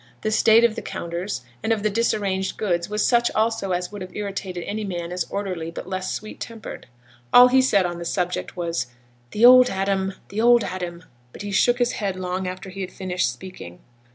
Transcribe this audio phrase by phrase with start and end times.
[0.21, 4.01] The state of the counters, and of the disarranged goods, was such also as would
[4.01, 6.87] have irritated any man as orderly but less sweet tempered.
[7.31, 8.87] All he said on the subject was:
[9.29, 10.13] 'The old Adam!
[10.29, 13.79] the old Adam!' but he shook his head long after he had finished speaking.